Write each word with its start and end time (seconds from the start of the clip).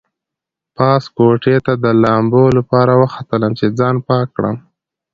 پاس 0.77 1.03
کوټې 1.15 1.57
ته 1.65 1.73
د 1.83 1.85
لامبو 2.03 2.43
لپاره 2.57 2.91
وختلم 3.01 3.51
چې 3.59 3.65
ځان 3.79 3.95
پاک 4.07 4.27
کړم. 4.35 4.57